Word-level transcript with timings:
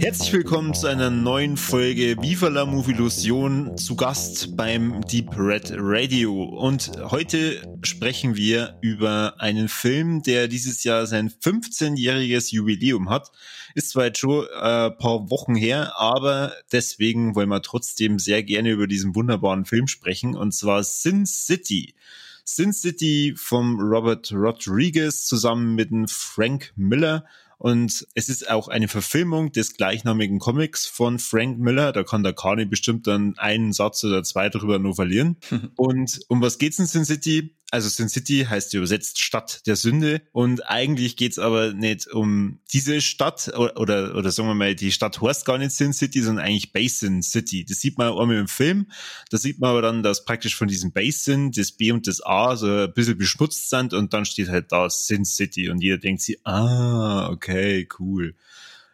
Herzlich 0.00 0.32
willkommen 0.32 0.72
zu 0.72 0.86
einer 0.86 1.10
neuen 1.10 1.58
Folge 1.58 2.16
Viva 2.22 2.48
la 2.48 2.64
Movilusion 2.64 3.76
zu 3.76 3.96
Gast 3.96 4.56
beim 4.56 5.02
Deep 5.02 5.36
Red 5.36 5.74
Radio. 5.76 6.42
Und 6.42 6.90
heute 7.10 7.60
sprechen 7.82 8.34
wir 8.34 8.78
über 8.80 9.34
einen 9.38 9.68
Film, 9.68 10.22
der 10.22 10.48
dieses 10.48 10.84
Jahr 10.84 11.06
sein 11.06 11.28
15-jähriges 11.28 12.50
Jubiläum 12.50 13.10
hat. 13.10 13.30
Ist 13.74 13.90
zwar 13.90 14.06
jetzt 14.06 14.20
schon 14.20 14.46
ein 14.58 14.90
äh, 14.90 14.90
paar 14.90 15.28
Wochen 15.28 15.54
her, 15.54 15.92
aber 15.96 16.54
deswegen 16.72 17.34
wollen 17.34 17.50
wir 17.50 17.60
trotzdem 17.60 18.18
sehr 18.18 18.42
gerne 18.42 18.70
über 18.70 18.86
diesen 18.86 19.14
wunderbaren 19.14 19.66
Film 19.66 19.86
sprechen. 19.86 20.34
Und 20.34 20.52
zwar 20.52 20.82
Sin 20.82 21.26
City. 21.26 21.94
Sin 22.42 22.72
City 22.72 23.34
vom 23.36 23.78
Robert 23.78 24.32
Rodriguez 24.32 25.26
zusammen 25.26 25.74
mit 25.74 25.90
Frank 26.10 26.72
Miller 26.74 27.26
und 27.60 28.06
es 28.14 28.30
ist 28.30 28.48
auch 28.48 28.68
eine 28.68 28.88
Verfilmung 28.88 29.52
des 29.52 29.74
gleichnamigen 29.76 30.38
Comics 30.38 30.86
von 30.86 31.18
Frank 31.18 31.58
Miller. 31.58 31.92
Da 31.92 32.04
kann 32.04 32.22
der 32.22 32.32
Kani 32.32 32.64
bestimmt 32.64 33.06
dann 33.06 33.34
einen 33.36 33.74
Satz 33.74 34.02
oder 34.02 34.22
zwei 34.22 34.48
darüber 34.48 34.78
nur 34.78 34.94
verlieren. 34.94 35.36
Und 35.76 36.20
um 36.28 36.40
was 36.40 36.56
geht's 36.56 36.78
in 36.78 36.86
Sin 36.86 37.04
City? 37.04 37.54
Also 37.70 37.88
Sin 37.88 38.08
City 38.08 38.46
heißt 38.48 38.74
übersetzt 38.74 39.20
Stadt 39.20 39.62
der 39.66 39.76
Sünde 39.76 40.22
und 40.32 40.68
eigentlich 40.68 41.16
geht's 41.16 41.38
aber 41.38 41.72
nicht 41.72 42.08
um 42.08 42.58
diese 42.72 43.00
Stadt 43.00 43.52
oder, 43.56 43.76
oder, 43.76 44.16
oder 44.16 44.30
sagen 44.32 44.48
wir 44.48 44.54
mal, 44.54 44.74
die 44.74 44.90
Stadt 44.90 45.20
heißt 45.20 45.44
gar 45.44 45.58
nicht 45.58 45.70
Sin 45.72 45.92
City, 45.92 46.22
sondern 46.22 46.44
eigentlich 46.44 46.72
Basin 46.72 47.22
City. 47.22 47.64
Das 47.64 47.80
sieht 47.80 47.96
man 47.96 48.08
auch 48.08 48.20
einmal 48.20 48.38
im 48.38 48.48
Film. 48.48 48.90
Da 49.30 49.38
sieht 49.38 49.60
man 49.60 49.70
aber 49.70 49.82
dann, 49.82 50.02
dass 50.02 50.24
praktisch 50.24 50.56
von 50.56 50.66
diesem 50.66 50.92
Basin 50.92 51.52
das 51.52 51.70
B 51.70 51.92
und 51.92 52.06
das 52.06 52.20
A 52.24 52.56
so 52.56 52.66
ein 52.66 52.92
bisschen 52.92 53.18
beschmutzt 53.18 53.70
sind 53.70 53.94
und 53.94 54.12
dann 54.12 54.24
steht 54.24 54.48
halt 54.48 54.72
da 54.72 54.90
Sin 54.90 55.24
City 55.24 55.68
und 55.68 55.80
jeder 55.80 55.98
denkt 55.98 56.22
sich, 56.22 56.38
ah, 56.44 57.28
okay, 57.30 57.86
cool. 57.98 58.34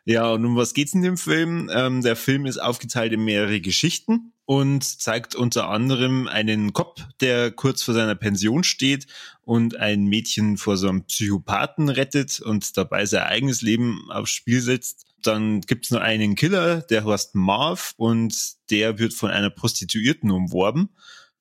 Ja, 0.09 0.31
und 0.31 0.45
um 0.45 0.55
was 0.55 0.73
geht's 0.73 0.95
in 0.95 1.03
dem 1.03 1.17
Film? 1.17 1.69
Ähm, 1.75 2.01
der 2.01 2.15
Film 2.15 2.47
ist 2.47 2.59
aufgeteilt 2.59 3.13
in 3.13 3.25
mehrere 3.25 3.61
Geschichten 3.61 4.33
und 4.45 4.85
zeigt 4.85 5.35
unter 5.35 5.69
anderem 5.69 6.29
einen 6.29 6.73
Cop, 6.73 7.05
der 7.21 7.51
kurz 7.51 7.83
vor 7.83 7.93
seiner 7.93 8.15
Pension 8.15 8.63
steht 8.63 9.09
und 9.43 9.77
ein 9.79 10.05
Mädchen 10.05 10.59
vor 10.59 10.77
so 10.77 10.89
einem 10.89 11.07
Psychopathen 11.07 11.89
rettet 11.89 12.39
und 12.41 12.77
dabei 12.77 13.05
sein 13.05 13.25
eigenes 13.25 13.63
Leben 13.63 14.09
aufs 14.09 14.31
Spiel 14.31 14.61
setzt. 14.61 15.07
Dann 15.23 15.61
gibt's 15.63 15.91
noch 15.91 16.03
einen 16.03 16.37
Killer, 16.37 16.83
der 16.83 17.05
heißt 17.05 17.35
Marv 17.35 17.93
und 17.97 18.71
der 18.71 19.01
wird 19.01 19.13
von 19.13 19.33
einer 19.33 19.51
Prostituierten 19.51 20.31
umworben 20.31 20.91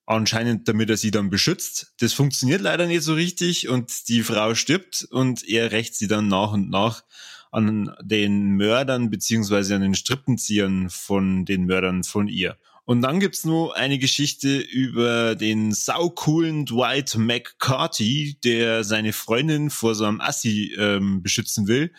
anscheinend 0.07 0.67
damit 0.67 0.91
er 0.91 0.97
sie 0.97 1.09
dann 1.09 1.31
beschützt. 1.31 1.93
Das 1.99 2.13
funktioniert 2.13 2.61
leider 2.61 2.85
nicht 2.85 3.01
so 3.01 3.15
richtig 3.15 3.69
und 3.69 4.07
die 4.07 4.21
Frau 4.21 4.53
stirbt 4.53 5.07
und 5.09 5.47
er 5.47 5.71
rächt 5.71 5.95
sie 5.95 6.07
dann 6.07 6.27
nach 6.27 6.51
und 6.51 6.69
nach 6.69 7.03
an 7.55 7.95
den 8.01 8.49
Mördern 8.49 9.09
beziehungsweise 9.09 9.75
an 9.75 9.81
den 9.81 9.95
Strippenziehern 9.95 10.89
von 10.89 11.45
den 11.45 11.65
Mördern 11.65 12.03
von 12.03 12.27
ihr. 12.27 12.57
Und 12.83 13.01
dann 13.01 13.19
gibt's 13.19 13.45
nur 13.45 13.75
eine 13.75 13.97
Geschichte 13.97 14.59
über 14.59 15.35
den 15.35 15.71
saucoolen 15.71 16.65
Dwight 16.65 17.15
McCarty, 17.15 18.37
der 18.43 18.83
seine 18.83 19.13
Freundin 19.13 19.69
vor 19.69 19.95
so 19.95 20.05
einem 20.05 20.21
Assi 20.21 20.75
ähm, 20.77 21.23
beschützen 21.23 21.67
will. 21.67 21.91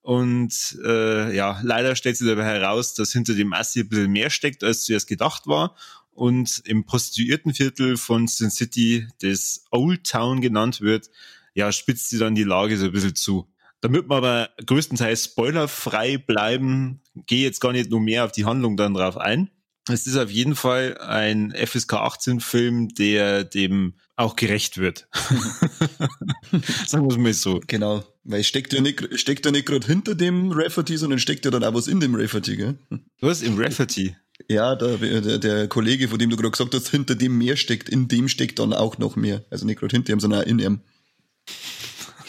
Und 0.00 0.78
äh, 0.84 1.36
ja, 1.36 1.60
leider 1.62 1.94
stellt 1.94 2.16
sich 2.16 2.26
dabei 2.26 2.44
heraus, 2.44 2.94
dass 2.94 3.12
hinter 3.12 3.34
dem 3.34 3.52
Assi 3.52 3.80
ein 3.80 3.88
bisschen 3.88 4.10
mehr 4.10 4.30
steckt, 4.30 4.64
als 4.64 4.82
zuerst 4.82 5.06
gedacht 5.06 5.46
war. 5.46 5.76
Und 6.10 6.62
im 6.64 6.86
Prostituiertenviertel 6.86 7.96
von 7.96 8.26
Sin 8.26 8.50
City, 8.50 9.06
das 9.20 9.64
Old 9.70 10.04
Town 10.04 10.40
genannt 10.40 10.80
wird, 10.80 11.08
ja, 11.54 11.70
spitzt 11.70 12.08
sie 12.08 12.18
dann 12.18 12.34
die 12.34 12.44
Lage 12.44 12.78
so 12.78 12.86
ein 12.86 12.92
bisschen 12.92 13.14
zu. 13.14 13.51
Damit 13.82 14.08
wir 14.08 14.14
aber 14.14 14.50
größtenteils 14.64 15.24
spoilerfrei 15.24 16.16
bleiben, 16.16 17.02
gehe 17.26 17.42
jetzt 17.42 17.60
gar 17.60 17.72
nicht 17.72 17.90
nur 17.90 18.00
mehr 18.00 18.24
auf 18.24 18.32
die 18.32 18.44
Handlung 18.44 18.76
dann 18.76 18.94
drauf 18.94 19.18
ein. 19.18 19.50
Es 19.88 20.06
ist 20.06 20.16
auf 20.16 20.30
jeden 20.30 20.54
Fall 20.54 20.96
ein 20.98 21.52
FSK 21.52 21.94
18 21.94 22.38
Film, 22.38 22.90
der 22.90 23.42
dem 23.42 23.94
auch 24.14 24.36
gerecht 24.36 24.78
wird. 24.78 25.08
Sagen 26.86 27.06
wir 27.06 27.10
es 27.10 27.18
mal 27.18 27.34
so. 27.34 27.60
Genau, 27.66 28.04
weil 28.22 28.44
steckt 28.44 28.72
ja 28.72 28.80
nicht, 28.80 29.18
steckt 29.18 29.44
ja 29.44 29.50
nicht 29.50 29.66
gerade 29.66 29.84
hinter 29.84 30.14
dem 30.14 30.52
Rafferty, 30.52 30.96
sondern 30.96 31.18
steckt 31.18 31.44
ja 31.44 31.50
dann 31.50 31.64
auch 31.64 31.74
was 31.74 31.88
in 31.88 31.98
dem 31.98 32.14
Rafferty, 32.14 32.56
gell? 32.56 32.78
Was, 33.20 33.42
im 33.42 33.58
Rafferty? 33.58 34.14
Ja, 34.48 34.76
der, 34.76 34.96
der, 34.98 35.38
der 35.38 35.66
Kollege, 35.66 36.06
von 36.06 36.20
dem 36.20 36.30
du 36.30 36.36
gerade 36.36 36.52
gesagt 36.52 36.74
hast, 36.74 36.88
hinter 36.88 37.16
dem 37.16 37.36
mehr 37.36 37.56
steckt, 37.56 37.88
in 37.88 38.06
dem 38.06 38.28
steckt 38.28 38.60
dann 38.60 38.72
auch 38.72 38.98
noch 38.98 39.16
mehr. 39.16 39.44
Also 39.50 39.66
nicht 39.66 39.80
gerade 39.80 39.96
hinter 39.96 40.12
ihm, 40.12 40.20
sondern 40.20 40.42
auch 40.42 40.46
in 40.46 40.60
ihm. 40.60 40.80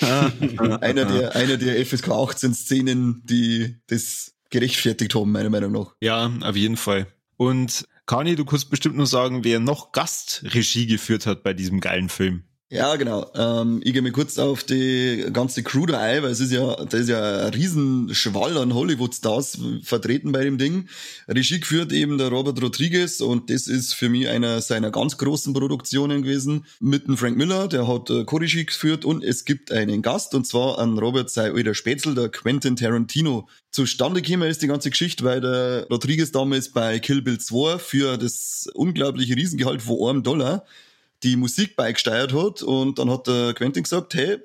einer, 0.82 1.06
der, 1.06 1.36
einer 1.36 1.58
der 1.58 1.86
FSK 1.86 2.10
18 2.10 2.54
Szenen, 2.54 3.22
die 3.26 3.78
das 3.88 4.34
gerechtfertigt 4.50 5.16
haben, 5.16 5.32
meiner 5.32 5.50
Meinung 5.50 5.72
nach. 5.72 5.96
Ja, 6.02 6.32
auf 6.42 6.56
jeden 6.56 6.78
Fall. 6.78 7.08
Und 7.38 7.86
Kani, 8.06 8.36
du 8.36 8.46
kannst 8.46 8.70
bestimmt 8.70 8.96
nur 8.96 9.08
sagen, 9.08 9.44
wer 9.44 9.60
noch 9.60 9.92
Gastregie 9.92 10.88
geführt 10.88 11.26
hat 11.26 11.44
bei 11.44 11.54
diesem 11.54 11.80
geilen 11.80 12.10
Film. 12.10 12.44
Ja, 12.74 12.96
genau. 12.96 13.30
Ähm, 13.36 13.82
ich 13.84 13.94
gehe 13.94 14.02
mal 14.02 14.12
kurz 14.12 14.40
auf 14.40 14.64
die 14.64 15.28
ganze 15.32 15.62
Crew 15.62 15.86
da 15.86 16.00
ein, 16.00 16.24
weil 16.24 16.32
es 16.32 16.40
ist 16.40 16.52
ja, 16.52 16.74
da 16.74 16.98
ist 16.98 17.08
ja 17.08 17.46
ein 17.46 17.54
Riesenschwall 17.54 18.58
an 18.58 18.74
Hollywood-Stars 18.74 19.60
vertreten 19.84 20.32
bei 20.32 20.44
dem 20.44 20.58
Ding. 20.58 20.90
Regie 21.28 21.60
geführt 21.60 21.92
eben 21.92 22.18
der 22.18 22.30
Robert 22.30 22.60
Rodriguez 22.64 23.22
und 23.22 23.52
das 23.52 23.68
ist 23.68 23.94
für 23.94 24.10
mich 24.10 24.28
einer 24.28 24.60
seiner 24.60 24.90
ganz 24.90 25.20
großen 25.20 25.54
Produktionen 25.54 26.24
gewesen. 26.24 26.66
Mit 26.80 27.06
dem 27.06 27.16
Frank 27.16 27.38
Miller, 27.38 27.68
der 27.68 27.88
hat 27.88 28.10
äh, 28.10 28.24
Co-Regie 28.24 28.66
geführt 28.66 29.06
und 29.06 29.24
es 29.24 29.46
gibt 29.46 29.72
einen 29.72 30.02
Gast 30.02 30.34
und 30.34 30.48
zwar 30.48 30.80
an 30.80 30.98
Robert 30.98 31.30
sei 31.30 31.52
alter 31.52 31.76
Spätzl, 31.76 32.16
der 32.16 32.30
Quentin 32.30 32.76
Tarantino. 32.76 33.48
Zustande 33.70 34.24
gekommen 34.24 34.50
ist 34.50 34.64
die 34.64 34.68
ganze 34.68 34.90
Geschichte, 34.90 35.24
weil 35.24 35.42
der 35.42 35.86
Rodriguez 35.92 36.32
damals 36.32 36.70
bei 36.70 36.98
Kill 36.98 37.22
Bill 37.22 37.38
2 37.38 37.78
für 37.78 38.18
das 38.18 38.68
unglaubliche 38.74 39.36
Riesengehalt 39.36 39.84
von 39.84 40.10
einem 40.10 40.24
Dollar 40.24 40.66
die 41.24 41.36
Musik 41.36 41.76
beigesteuert 41.76 42.34
hat 42.34 42.62
und 42.62 43.00
dann 43.00 43.10
hat 43.10 43.28
der 43.28 43.54
Quentin 43.54 43.84
gesagt, 43.84 44.14
hey, 44.14 44.38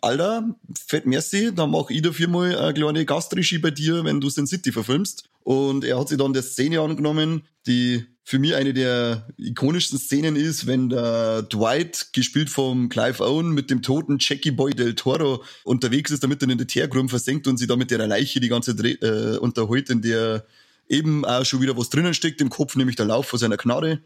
Alter, 0.00 0.54
fett 0.86 1.06
merci, 1.06 1.54
dann 1.54 1.70
mach 1.70 1.88
ich 1.88 2.02
dafür 2.02 2.28
mal 2.28 2.56
eine 2.58 2.74
kleine 2.74 3.06
Gastregie 3.06 3.58
bei 3.58 3.70
dir, 3.70 4.04
wenn 4.04 4.20
du 4.20 4.28
Sin 4.28 4.46
City 4.46 4.70
verfilmst. 4.70 5.30
Und 5.44 5.84
er 5.84 5.98
hat 5.98 6.08
sich 6.08 6.18
dann 6.18 6.34
der 6.34 6.42
Szene 6.42 6.80
angenommen, 6.80 7.42
die 7.66 8.04
für 8.22 8.38
mich 8.38 8.54
eine 8.54 8.72
der 8.72 9.26
ikonischsten 9.36 9.98
Szenen 9.98 10.36
ist, 10.36 10.66
wenn 10.66 10.88
der 10.88 11.42
Dwight, 11.42 12.08
gespielt 12.12 12.50
vom 12.50 12.88
Clive 12.88 13.22
Owen, 13.22 13.50
mit 13.50 13.70
dem 13.70 13.82
toten 13.82 14.16
Jackie 14.18 14.50
Boy 14.50 14.72
del 14.72 14.94
Toro 14.94 15.42
unterwegs 15.62 16.10
ist, 16.10 16.22
damit 16.22 16.42
er 16.42 16.48
in 16.48 16.58
der 16.58 16.66
Teergrube 16.66 17.08
versenkt 17.08 17.46
und 17.46 17.58
sie 17.58 17.66
da 17.66 17.76
mit 17.76 17.90
der 17.90 18.06
Leiche 18.06 18.40
die 18.40 18.48
ganze 18.48 18.74
Dreh, 18.74 18.92
äh, 18.94 19.36
unterhält, 19.38 19.90
in 19.90 20.00
der 20.00 20.44
eben 20.88 21.24
auch 21.24 21.44
schon 21.44 21.60
wieder 21.60 21.76
was 21.76 21.90
drinnen 21.90 22.14
steckt 22.14 22.40
im 22.40 22.50
Kopf, 22.50 22.76
nämlich 22.76 22.96
der 22.96 23.06
Lauf 23.06 23.26
von 23.26 23.38
seiner 23.38 23.56
Knarre. 23.56 24.00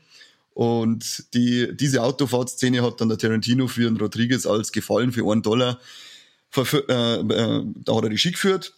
Und 0.58 1.32
die, 1.34 1.68
diese 1.76 2.02
Autofahrtszene 2.02 2.82
hat 2.82 3.00
dann 3.00 3.08
der 3.08 3.16
Tarantino 3.16 3.68
für 3.68 3.84
den 3.84 3.96
Rodriguez 3.96 4.44
als 4.44 4.72
Gefallen 4.72 5.12
für 5.12 5.24
einen 5.30 5.40
Dollar, 5.40 5.78
äh, 6.56 6.60
äh, 6.60 7.64
da 7.76 7.94
hat 7.94 8.02
er 8.02 8.08
die 8.08 8.18
Schick 8.18 8.32
geführt. 8.32 8.74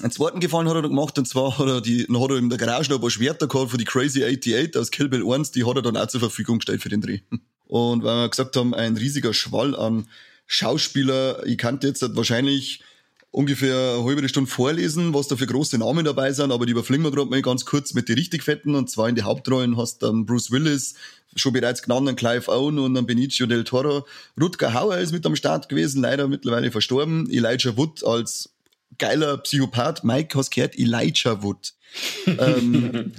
Einen 0.00 0.12
zweiten 0.12 0.40
Gefallen 0.40 0.66
hat 0.66 0.76
er 0.76 0.80
gemacht, 0.80 1.18
und 1.18 1.28
zwar 1.28 1.58
hat 1.58 1.66
er, 1.66 1.82
die, 1.82 2.04
hat 2.04 2.30
er 2.30 2.38
in 2.38 2.48
der 2.48 2.56
Garage 2.56 2.88
noch 2.88 2.96
ein 2.96 3.02
paar 3.02 3.10
Schwerter 3.10 3.48
gehabt 3.48 3.70
von 3.70 3.78
die 3.78 3.84
Crazy 3.84 4.24
88 4.24 4.74
aus 4.78 4.90
Kill 4.90 5.10
Bill 5.10 5.30
1, 5.30 5.50
die 5.50 5.66
hat 5.66 5.76
er 5.76 5.82
dann 5.82 5.98
auch 5.98 6.06
zur 6.06 6.20
Verfügung 6.20 6.60
gestellt 6.60 6.80
für 6.80 6.88
den 6.88 7.02
Dreh. 7.02 7.20
Und 7.66 8.02
weil 8.02 8.22
wir 8.22 8.28
gesagt 8.30 8.56
haben, 8.56 8.72
ein 8.72 8.96
riesiger 8.96 9.34
Schwall 9.34 9.76
an 9.76 10.08
Schauspieler, 10.46 11.46
ich 11.46 11.58
kannte 11.58 11.86
jetzt 11.86 12.16
wahrscheinlich 12.16 12.82
ungefähr 13.30 13.94
eine 13.94 14.04
halbe 14.04 14.28
Stunde 14.28 14.50
vorlesen, 14.50 15.14
was 15.14 15.28
da 15.28 15.36
für 15.36 15.46
große 15.46 15.78
Namen 15.78 16.04
dabei 16.04 16.32
sind, 16.32 16.50
aber 16.50 16.66
die 16.66 16.72
überfliegen 16.72 17.04
wir 17.04 17.12
gerade 17.12 17.30
mal 17.30 17.42
ganz 17.42 17.64
kurz 17.64 17.94
mit 17.94 18.08
den 18.08 18.16
richtig 18.16 18.42
fetten. 18.42 18.74
Und 18.74 18.90
zwar 18.90 19.08
in 19.08 19.14
die 19.14 19.22
Hauptrollen 19.22 19.76
hast 19.76 20.02
du 20.02 20.06
dann 20.06 20.26
Bruce 20.26 20.50
Willis, 20.50 20.94
schon 21.36 21.52
bereits 21.52 21.82
genannten 21.82 22.16
Clive 22.16 22.48
Owen 22.48 22.78
und 22.78 22.94
dann 22.94 23.06
Benicio 23.06 23.46
del 23.46 23.64
Toro. 23.64 24.06
Rutger 24.40 24.74
Hauer 24.74 24.98
ist 24.98 25.12
mit 25.12 25.24
am 25.26 25.36
Start 25.36 25.68
gewesen, 25.68 26.02
leider 26.02 26.28
mittlerweile 26.28 26.70
verstorben. 26.70 27.28
Elijah 27.30 27.76
Wood 27.76 28.04
als 28.04 28.50
geiler 28.98 29.38
Psychopath. 29.38 30.04
Mike, 30.04 30.36
hast 30.38 30.50
gehört? 30.50 30.78
Elijah 30.78 31.42
Wood. 31.42 31.72
ähm, 32.26 33.12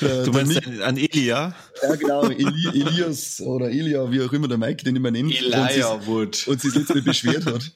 Du 0.00 0.32
meinst 0.32 0.66
an, 0.66 0.82
an 0.82 0.96
Elia? 0.96 1.54
Ja, 1.80 1.94
genau, 1.94 2.24
Eli, 2.24 2.68
Elias 2.72 3.40
oder 3.40 3.70
Elia, 3.70 4.10
wie 4.10 4.20
auch 4.22 4.32
immer 4.32 4.48
der 4.48 4.58
Mike 4.58 4.82
den 4.82 4.96
immer 4.96 5.10
nennt. 5.10 5.32
Elijah 5.32 6.04
Wood. 6.06 6.46
Und 6.48 6.60
sie 6.60 6.70
sich 6.70 6.78
letztlich 6.78 7.04
beschwert 7.04 7.46
hat. 7.46 7.70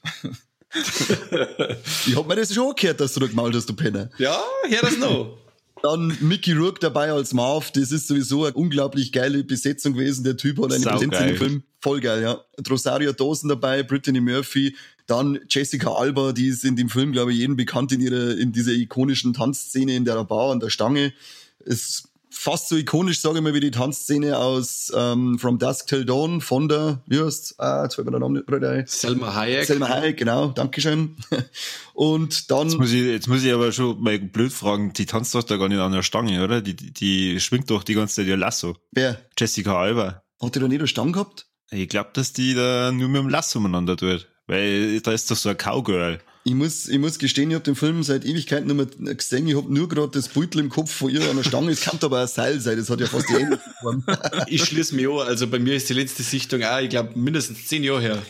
ich 2.05 2.15
hab 2.15 2.27
mir 2.27 2.35
das 2.35 2.53
schon 2.53 2.75
gehört, 2.75 2.99
dass 2.99 3.13
du 3.13 3.21
da 3.21 3.27
gemault 3.27 3.55
hast, 3.55 3.69
du 3.69 3.73
Penner. 3.73 4.09
Ja, 4.17 4.41
hör 4.67 4.81
das 4.81 4.97
noch. 4.97 5.37
Dann 5.83 6.17
Mickey 6.21 6.53
Rourke 6.53 6.79
dabei 6.79 7.11
als 7.11 7.33
Marv, 7.33 7.71
das 7.71 7.91
ist 7.91 8.07
sowieso 8.07 8.45
eine 8.45 8.53
unglaublich 8.53 9.11
geile 9.11 9.43
Besetzung 9.43 9.93
gewesen. 9.93 10.23
Der 10.23 10.37
Typ 10.37 10.57
hat 10.57 10.73
eine 10.73 10.83
Präsenz 10.83 11.19
in 11.19 11.27
dem 11.27 11.35
Film. 11.35 11.63
Voll 11.79 12.01
geil, 12.01 12.21
ja. 12.21 12.41
Rosario 12.69 13.13
Dawson 13.13 13.49
dabei, 13.49 13.83
Brittany 13.83 14.19
Murphy, 14.19 14.75
dann 15.05 15.39
Jessica 15.49 15.91
Alba, 15.91 16.33
die 16.33 16.47
ist 16.47 16.65
in 16.65 16.75
dem 16.75 16.89
Film, 16.89 17.11
glaube 17.11 17.31
ich, 17.31 17.39
jedem 17.39 17.55
bekannt 17.55 17.91
in 17.91 18.01
ihrer, 18.01 18.37
in 18.37 18.51
dieser 18.51 18.73
ikonischen 18.73 19.33
Tanzszene 19.33 19.95
in 19.95 20.03
der 20.03 20.23
Bar 20.23 20.51
an 20.51 20.59
der 20.59 20.69
Stange. 20.69 21.13
Ist 21.59 22.06
fast 22.29 22.69
so 22.69 22.75
ikonisch, 22.75 23.19
sage 23.19 23.37
ich 23.37 23.43
mal, 23.43 23.53
wie 23.53 23.59
die 23.59 23.71
Tanzszene 23.71 24.37
aus 24.37 24.91
ähm, 24.95 25.39
From 25.39 25.59
Dusk 25.59 25.87
Till 25.87 26.05
Dawn 26.05 26.41
von 26.41 26.67
der, 26.67 27.01
wie 27.07 27.19
heißt 27.19 27.55
Ah, 27.59 27.83
jetzt 27.83 27.95
fällt 27.95 28.05
mir 28.05 28.11
der 28.11 28.19
Name 28.19 28.39
nicht 28.39 28.63
ein. 28.63 28.85
Selma 28.87 29.33
Hayek. 29.33 29.65
Selma 29.65 29.89
Hayek, 29.89 30.17
genau, 30.17 30.47
Dankeschön. 30.49 31.15
Und 31.93 32.51
dann. 32.51 32.69
Jetzt 32.69 32.77
muss, 32.77 32.91
ich, 32.91 33.01
jetzt 33.03 33.27
muss 33.27 33.43
ich 33.43 33.53
aber 33.53 33.71
schon 33.71 34.01
mal 34.01 34.19
blöd 34.19 34.53
fragen, 34.53 34.93
die 34.93 35.05
tanzt 35.05 35.33
doch 35.35 35.43
da 35.43 35.57
gar 35.57 35.69
nicht 35.69 35.79
an 35.79 35.91
der 35.91 36.03
Stange, 36.03 36.43
oder? 36.43 36.61
Die, 36.61 36.75
die, 36.75 36.93
die 36.93 37.39
schwingt 37.39 37.69
doch 37.69 37.83
die 37.83 37.93
ganze 37.93 38.15
Zeit 38.15 38.27
ihr 38.27 38.37
Lasso. 38.37 38.75
Wer? 38.91 39.19
Jessica 39.37 39.77
Alba. 39.77 40.23
Hat 40.41 40.55
die 40.55 40.59
da 40.59 40.67
nicht 40.67 40.79
eine 40.79 40.87
Stange 40.87 41.13
gehabt? 41.13 41.47
Ich 41.71 41.89
glaube, 41.89 42.11
dass 42.13 42.33
die 42.33 42.53
da 42.53 42.91
nur 42.91 43.09
mit 43.09 43.21
dem 43.21 43.29
Lasso 43.29 43.59
umeinander 43.59 43.97
tut. 43.97 44.27
Weil 44.47 45.01
da 45.01 45.11
ist 45.11 45.29
doch 45.29 45.35
so 45.35 45.49
ein 45.49 45.57
Cowgirl. 45.57 46.19
Ich 46.47 46.53
muss, 46.53 46.87
ich 46.87 46.97
muss 46.97 47.19
gestehen, 47.19 47.51
ich 47.51 47.55
habe 47.55 47.65
den 47.65 47.75
Film 47.75 48.03
seit 48.03 48.23
Ewigkeiten 48.23 48.73
nicht 48.73 48.97
mehr 48.99 49.15
gesehen. 49.15 49.45
Ich 49.49 49.57
habe 49.57 49.73
nur 49.73 49.89
gerade 49.89 50.13
das 50.13 50.29
Beutel 50.29 50.61
im 50.61 50.69
Kopf 50.69 50.89
von 50.89 51.09
ihr 51.09 51.29
an 51.29 51.35
der 51.35 51.43
Stange. 51.43 51.71
Es 51.71 51.81
kann 51.81 51.99
aber 52.01 52.21
ein 52.21 52.27
Seil 52.27 52.61
sein, 52.61 52.77
das 52.77 52.89
hat 52.89 53.01
ja 53.01 53.07
fast 53.07 53.27
die 53.27 53.33
Hände 53.33 53.59
Ich 54.47 54.63
schließe 54.63 54.95
mich 54.95 55.09
an. 55.09 55.27
Also 55.27 55.47
bei 55.47 55.59
mir 55.59 55.75
ist 55.75 55.89
die 55.89 55.93
letzte 55.93 56.23
Sichtung 56.23 56.63
auch, 56.63 56.79
ich 56.79 56.87
glaube, 56.87 57.19
mindestens 57.19 57.67
zehn 57.67 57.83
Jahre 57.83 57.99
her. 57.99 58.23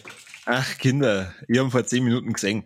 Ach, 0.47 0.77
Kinder, 0.79 1.31
ich 1.47 1.59
habe 1.59 1.69
vor 1.69 1.85
zehn 1.85 2.03
Minuten 2.03 2.33
gesehen. 2.33 2.63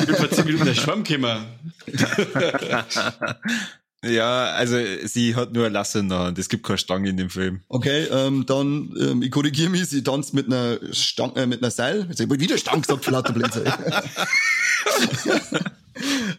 Ich 0.00 0.06
bin 0.06 0.14
vor 0.14 0.30
zehn 0.30 0.44
Minuten 0.44 0.66
der 0.66 0.74
Schwamm 0.74 1.02
gekommen. 1.02 1.46
Ja, 4.04 4.46
also 4.46 4.76
sie 5.04 5.36
hat 5.36 5.52
nur 5.52 5.66
ein 5.66 5.72
Lasso 5.72 6.00
in 6.00 6.08
der 6.08 6.18
Hand. 6.18 6.38
Es 6.38 6.48
gibt 6.48 6.66
keine 6.66 6.78
Stange 6.78 7.08
in 7.10 7.16
dem 7.16 7.30
Film. 7.30 7.60
Okay, 7.68 8.08
ähm, 8.10 8.44
dann, 8.46 8.92
ähm, 9.00 9.22
ich 9.22 9.30
korrigiere 9.30 9.70
mich, 9.70 9.86
sie 9.86 10.02
tanzt 10.02 10.34
mit 10.34 10.46
einer 10.46 10.80
Stange, 10.92 11.36
äh, 11.36 11.46
mit 11.46 11.62
einer 11.62 11.70
Seil. 11.70 12.06
Jetzt 12.08 12.20
habe 12.20 12.34
ich 12.34 12.40
wieder 12.40 12.58
Stange 12.58 12.80
gesagt, 12.80 13.04
für 13.04 13.12
lauter 13.12 13.32
Blödsinn. 13.32 13.62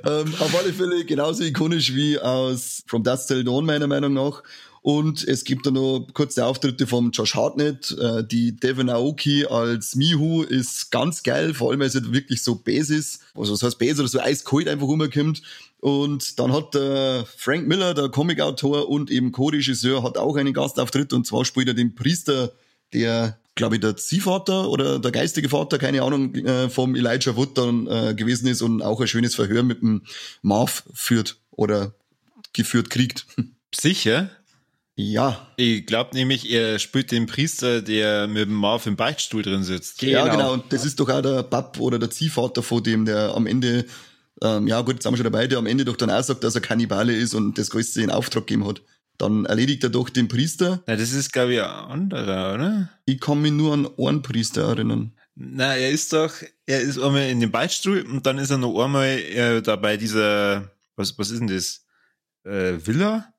ähm, 0.05 0.33
auf 0.39 0.59
alle 0.59 0.73
Fälle 0.73 1.05
genauso 1.05 1.43
ikonisch 1.43 1.95
wie 1.95 2.19
aus 2.19 2.83
From 2.85 3.03
Dust 3.03 3.29
Till 3.29 3.45
Dawn, 3.45 3.65
meiner 3.65 3.87
Meinung 3.87 4.13
nach. 4.13 4.43
Und 4.81 5.25
es 5.25 5.45
gibt 5.45 5.65
da 5.65 5.71
noch 5.71 6.05
kurze 6.13 6.45
Auftritte 6.45 6.85
vom 6.87 7.11
Josh 7.11 7.35
Hartnett. 7.35 7.95
Äh, 7.97 8.25
die 8.25 8.57
Devin 8.57 8.89
Aoki 8.89 9.45
als 9.45 9.95
Mihu 9.95 10.43
ist 10.43 10.91
ganz 10.91 11.23
geil, 11.23 11.53
vor 11.53 11.71
allem 11.71 11.79
weil 11.79 11.89
sie 11.89 12.11
wirklich 12.11 12.43
so 12.43 12.55
Basis, 12.55 13.19
also 13.33 13.53
das 13.53 13.63
heißt 13.63 13.79
Basis 13.79 13.99
oder 14.01 14.09
so 14.09 14.19
eiskalt 14.19 14.67
einfach 14.67 14.85
rumkommt. 14.85 15.41
Und 15.83 16.39
dann 16.39 16.53
hat 16.53 16.75
der 16.75 17.25
Frank 17.35 17.67
Miller, 17.67 17.93
der 17.93 18.07
Comicautor 18.07 18.87
und 18.87 19.11
eben 19.11 19.33
Co-Regisseur, 19.33 20.01
hat 20.01 20.17
auch 20.17 20.37
einen 20.37 20.53
Gastauftritt 20.53 21.11
und 21.11 21.27
zwar 21.27 21.43
spielt 21.43 21.67
er 21.67 21.73
den 21.73 21.93
Priester, 21.93 22.53
der 22.93 23.37
glaube 23.55 23.75
ich, 23.75 23.81
der 23.81 23.97
Ziehvater 23.97 24.69
oder 24.69 24.97
der 24.99 25.11
geistige 25.11 25.49
Vater, 25.49 25.77
keine 25.77 26.01
Ahnung, 26.01 26.33
äh, 26.35 26.69
vom 26.69 26.95
Elijah 26.95 27.35
Wood 27.35 27.57
dann 27.57 27.87
äh, 27.87 28.13
gewesen 28.15 28.47
ist 28.47 28.61
und 28.61 28.81
auch 28.81 29.01
ein 29.01 29.09
schönes 29.09 29.35
Verhör 29.35 29.61
mit 29.61 29.81
dem 29.81 30.03
Marv 30.41 30.83
führt 30.93 31.35
oder 31.51 31.93
geführt 32.53 32.89
kriegt. 32.89 33.25
Sicher? 33.75 34.29
Ja. 34.95 35.49
Ich 35.57 35.85
glaube 35.85 36.15
nämlich, 36.15 36.49
er 36.49 36.79
spielt 36.79 37.11
den 37.11 37.25
Priester, 37.25 37.81
der 37.81 38.27
mit 38.27 38.45
dem 38.45 38.53
Marv 38.53 38.85
im 38.85 38.95
Beichtstuhl 38.95 39.43
drin 39.43 39.63
sitzt. 39.63 39.99
Genau. 39.99 40.25
Ja, 40.25 40.27
genau. 40.29 40.53
Und 40.53 40.71
das 40.71 40.85
ist 40.85 41.01
doch 41.01 41.09
auch 41.09 41.21
der 41.21 41.43
Bab 41.43 41.77
oder 41.81 41.99
der 41.99 42.09
Ziehvater 42.09 42.63
von 42.63 42.81
dem, 42.81 43.03
der 43.03 43.35
am 43.35 43.47
Ende, 43.47 43.85
ähm, 44.41 44.67
ja 44.67 44.81
gut, 44.81 44.95
jetzt 44.95 45.03
sind 45.03 45.13
wir 45.13 45.17
schon 45.17 45.31
dabei, 45.31 45.47
der 45.47 45.57
am 45.57 45.67
Ende 45.67 45.85
doch 45.85 45.95
dann 45.95 46.09
auch 46.09 46.23
sagt, 46.23 46.43
dass 46.43 46.55
er 46.55 46.61
Kannibale 46.61 47.13
ist 47.15 47.33
und 47.33 47.57
das 47.57 47.69
Größte 47.69 48.01
in 48.01 48.09
Auftrag 48.09 48.47
gegeben 48.47 48.67
hat. 48.67 48.81
Dann 49.17 49.45
erledigt 49.45 49.83
er 49.83 49.89
doch 49.89 50.09
den 50.09 50.27
Priester. 50.27 50.81
Na, 50.87 50.95
das 50.95 51.13
ist, 51.13 51.31
glaube 51.31 51.53
ich, 51.53 51.61
ein 51.61 51.67
anderer, 51.67 52.55
oder? 52.55 52.89
Ich 53.05 53.19
kann 53.19 53.41
mich 53.41 53.51
nur 53.51 53.73
an 53.73 53.87
einen 53.97 54.21
Priester 54.21 54.63
erinnern. 54.69 55.13
Na, 55.35 55.75
er 55.75 55.91
ist 55.91 56.13
doch, 56.13 56.33
er 56.65 56.81
ist 56.81 56.99
einmal 56.99 57.29
in 57.29 57.39
dem 57.39 57.51
Beichtstuhl 57.51 58.01
und 58.01 58.25
dann 58.25 58.37
ist 58.37 58.49
er 58.49 58.57
noch 58.57 58.83
einmal 58.83 59.07
äh, 59.07 59.61
da 59.61 59.75
bei 59.75 59.97
dieser, 59.97 60.71
was, 60.95 61.17
was 61.17 61.31
ist 61.31 61.39
denn 61.39 61.47
das? 61.47 61.85
Äh, 62.43 62.85
Villa? 62.85 63.33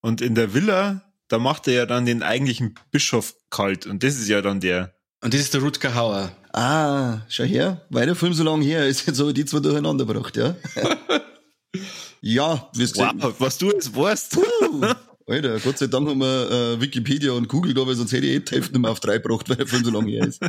Und 0.00 0.20
in 0.20 0.34
der 0.34 0.54
Villa, 0.54 1.02
da 1.28 1.38
macht 1.38 1.68
er 1.68 1.74
ja 1.74 1.86
dann 1.86 2.06
den 2.06 2.22
eigentlichen 2.22 2.74
Bischof 2.90 3.34
kalt. 3.50 3.86
Und 3.86 4.02
das 4.02 4.16
ist 4.16 4.28
ja 4.28 4.42
dann 4.42 4.60
der. 4.60 4.94
Und 5.22 5.34
das 5.34 5.40
ist 5.40 5.54
der 5.54 5.60
Rutger 5.60 5.94
Hauer. 5.94 6.32
Ah, 6.52 7.20
schau 7.28 7.44
her, 7.44 7.80
weil 7.90 8.06
der 8.06 8.16
Film 8.16 8.32
so 8.34 8.42
lange 8.42 8.64
her 8.64 8.86
ist, 8.86 9.06
jetzt 9.06 9.20
habe 9.20 9.30
ich 9.30 9.34
die 9.34 9.44
zwei 9.44 9.60
durcheinander 9.60 10.04
gebracht, 10.04 10.36
ja. 10.36 10.56
ja, 12.20 12.68
wirst 12.74 12.96
wow, 12.96 13.34
was 13.38 13.58
du 13.58 13.70
jetzt 13.70 13.94
weißt. 13.94 14.32
Puh. 14.32 14.86
Alter, 15.28 15.60
Gott 15.60 15.78
sei 15.78 15.86
Dank 15.86 16.08
haben 16.08 16.18
wir 16.18 16.50
äh, 16.50 16.80
Wikipedia 16.80 17.32
und 17.32 17.46
Google 17.46 17.72
da, 17.72 17.86
weil 17.86 17.94
sonst 17.94 18.12
hätte 18.12 18.26
ich 18.26 18.34
eh 18.34 18.40
die 18.40 18.52
Hälfte 18.52 18.72
nicht 18.72 18.82
mehr 18.82 18.90
auf 18.90 18.98
drei 18.98 19.18
gebracht, 19.18 19.48
weil 19.48 19.56
der 19.56 19.68
Film 19.68 19.84
so 19.84 19.92
lange 19.92 20.10
her 20.10 20.26
ist. 20.26 20.40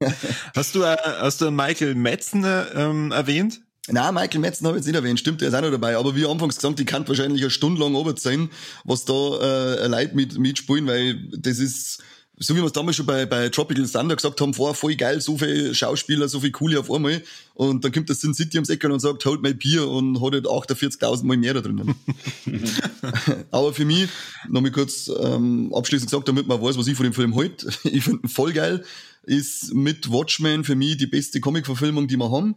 hast 0.54 0.74
du, 0.74 0.82
äh, 0.82 0.96
hast 1.20 1.40
du 1.40 1.50
Michael 1.50 1.94
Metzner 1.94 2.66
ähm, 2.74 3.12
erwähnt? 3.12 3.60
Na, 3.88 4.12
Michael 4.12 4.40
Metzen 4.40 4.66
habe 4.66 4.76
ich 4.76 4.80
jetzt 4.80 4.86
nicht 4.88 4.96
erwähnt, 4.96 5.20
stimmt, 5.20 5.40
der 5.40 5.48
ist 5.48 5.54
auch 5.54 5.62
noch 5.62 5.70
dabei. 5.70 5.96
Aber 5.96 6.14
wie 6.16 6.26
anfangs 6.26 6.56
gesagt, 6.56 6.80
ich 6.80 6.86
kann 6.86 7.06
wahrscheinlich 7.08 7.40
eine 7.40 7.50
Stunde 7.50 7.80
lang 7.80 7.94
oben 7.94 8.16
sein, 8.16 8.50
was 8.84 9.06
da 9.06 9.14
äh, 9.14 9.86
Leute 9.86 10.14
mit, 10.14 10.38
mitspielen, 10.38 10.86
weil 10.86 11.30
das 11.38 11.58
ist, 11.58 12.02
so 12.38 12.54
wie 12.54 12.58
wir 12.58 12.66
es 12.66 12.72
damals 12.72 12.96
schon 12.96 13.06
bei, 13.06 13.24
bei 13.24 13.48
Tropical 13.48 13.88
Thunder 13.88 14.14
gesagt 14.14 14.40
haben, 14.40 14.52
vorher 14.52 14.74
voll 14.74 14.94
geil, 14.94 15.20
so 15.20 15.38
viele 15.38 15.74
Schauspieler, 15.74 16.28
so 16.28 16.40
viel 16.40 16.52
Coole 16.52 16.78
auf 16.78 16.90
einmal. 16.90 17.22
Und 17.54 17.84
dann 17.84 17.92
kommt 17.92 18.10
das 18.10 18.20
Sin 18.20 18.34
City 18.34 18.58
ums 18.58 18.68
Ecken 18.68 18.92
und 18.92 19.00
sagt, 19.00 19.24
hold 19.24 19.42
my 19.42 19.54
Bier 19.54 19.88
und 19.88 20.20
hat 20.20 20.32
halt 20.32 20.46
48.000 20.46 21.24
Mal 21.24 21.38
mehr 21.38 21.54
da 21.54 21.62
drinnen. 21.62 21.94
Aber 23.50 23.72
für 23.72 23.86
mich, 23.86 24.08
noch 24.48 24.60
mal 24.60 24.70
kurz 24.70 25.10
ähm, 25.18 25.72
abschließend 25.74 26.10
gesagt, 26.10 26.28
damit 26.28 26.46
man 26.46 26.60
weiß, 26.60 26.76
was 26.76 26.86
ich 26.86 26.96
von 26.96 27.04
dem 27.04 27.14
Film 27.14 27.34
halte. 27.34 27.68
ich 27.84 28.04
finde 28.04 28.26
ihn 28.26 28.28
voll 28.28 28.52
geil. 28.52 28.84
Ist 29.22 29.74
mit 29.74 30.10
Watchmen 30.10 30.62
für 30.62 30.76
mich 30.76 30.98
die 30.98 31.06
beste 31.06 31.40
Comic-Verfilmung, 31.40 32.06
die 32.06 32.16
wir 32.16 32.30
haben 32.30 32.54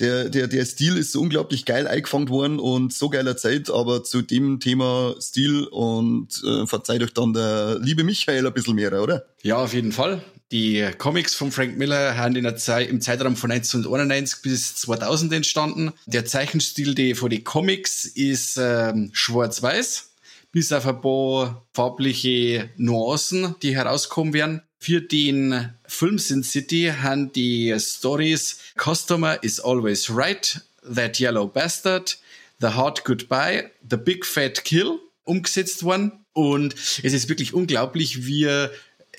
der, 0.00 0.28
der, 0.28 0.46
der 0.46 0.64
Stil 0.64 0.96
ist 0.96 1.12
so 1.12 1.20
unglaublich 1.20 1.64
geil 1.64 1.86
eingefangen 1.86 2.28
worden 2.28 2.58
und 2.58 2.92
so 2.92 3.08
geiler 3.08 3.36
Zeit, 3.36 3.70
aber 3.70 4.04
zu 4.04 4.22
dem 4.22 4.60
Thema 4.60 5.14
Stil 5.20 5.64
und 5.64 6.42
äh, 6.44 6.66
verzeiht 6.66 7.02
euch 7.02 7.14
dann 7.14 7.32
der 7.32 7.78
liebe 7.80 8.04
Michael 8.04 8.46
ein 8.46 8.52
bisschen 8.52 8.74
mehr, 8.74 8.92
oder? 9.02 9.26
Ja, 9.42 9.56
auf 9.56 9.72
jeden 9.72 9.92
Fall. 9.92 10.22
Die 10.52 10.88
Comics 10.98 11.34
von 11.34 11.50
Frank 11.50 11.76
Miller 11.76 12.16
haben 12.16 12.36
in 12.36 12.44
der 12.44 12.56
Zeit, 12.56 12.88
im 12.88 13.00
Zeitraum 13.00 13.34
von 13.34 13.50
1991 13.50 14.42
bis 14.42 14.76
2000 14.76 15.32
entstanden. 15.32 15.92
Der 16.06 16.24
Zeichenstil 16.24 16.94
die, 16.94 17.14
von 17.14 17.30
den 17.30 17.42
Comics 17.42 18.04
ist 18.04 18.56
ähm, 18.56 19.10
schwarz-weiß, 19.12 20.10
bis 20.52 20.72
auf 20.72 20.86
ein 20.86 21.00
paar 21.00 21.66
farbliche 21.72 22.70
Nuancen, 22.76 23.56
die 23.60 23.74
herauskommen 23.74 24.34
werden. 24.34 24.62
Für 24.78 25.00
den 25.00 25.72
Film 25.86 26.18
Sin 26.18 26.42
City 26.42 26.92
haben 27.00 27.32
die 27.32 27.74
Stories 27.78 28.58
Customer 28.78 29.42
is 29.42 29.60
always 29.60 30.10
right, 30.10 30.60
That 30.94 31.18
Yellow 31.18 31.48
Bastard, 31.48 32.18
The 32.60 32.68
Hard 32.68 33.04
Goodbye, 33.04 33.70
The 33.88 33.96
Big 33.96 34.24
Fat 34.24 34.64
Kill 34.64 34.98
umgesetzt 35.24 35.82
worden. 35.82 36.24
Und 36.32 36.74
es 36.74 37.12
ist 37.12 37.28
wirklich 37.28 37.54
unglaublich, 37.54 38.26
wie 38.26 38.68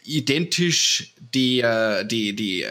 identisch 0.04 1.14
die, 1.34 1.60
äh, 1.60 2.06
die, 2.06 2.36
die 2.36 2.66